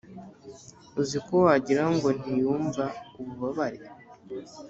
uziko 1.01 1.33
wagirango 1.45 2.07
ntiyumva 2.19 2.85
ububabare 3.19 3.79